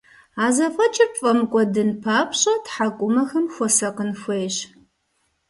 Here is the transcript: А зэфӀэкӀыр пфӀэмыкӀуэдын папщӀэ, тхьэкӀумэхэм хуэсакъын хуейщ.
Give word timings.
А 0.43 0.45
зэфӀэкӀыр 0.55 1.09
пфӀэмыкӀуэдын 1.13 1.89
папщӀэ, 2.03 2.53
тхьэкӀумэхэм 2.65 3.45
хуэсакъын 3.53 4.11
хуейщ. 4.21 4.55